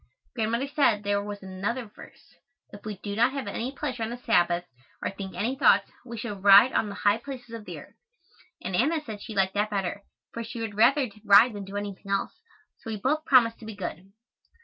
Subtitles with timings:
[0.33, 2.33] Grandmother said there was another verse,
[2.73, 4.63] "If we do not have any pleasure on the Sabbath,
[4.99, 7.93] or think any thoughts, we shall ride on the high places of the earth,"
[8.63, 10.01] and Anna said she liked that better,
[10.33, 12.33] for she would rather ride than do anything else,
[12.79, 14.11] so we both promised to be good.